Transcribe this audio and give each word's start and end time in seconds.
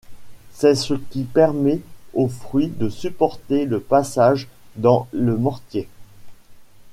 C'est 0.51 0.73
ce 0.73 0.95
qui 0.95 1.25
permet 1.25 1.79
au 2.15 2.27
fruit 2.27 2.69
de 2.69 2.89
supporter 2.89 3.65
le 3.65 3.79
passage 3.79 4.47
dans 4.75 5.07
le 5.11 5.37
mortier. 5.37 5.87